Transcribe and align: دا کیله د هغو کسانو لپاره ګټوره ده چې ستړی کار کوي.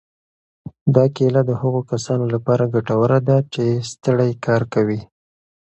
دا 0.95 1.03
کیله 1.15 1.41
د 1.45 1.51
هغو 1.61 1.81
کسانو 1.91 2.25
لپاره 2.33 2.71
ګټوره 2.75 3.19
ده 3.27 3.37
چې 3.53 3.63
ستړی 3.91 4.31
کار 4.45 4.61
کوي. 4.73 5.01